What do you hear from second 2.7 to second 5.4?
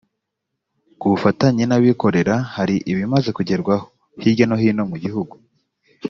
ibimaze kugerwaho, hirya no hino mu gihugu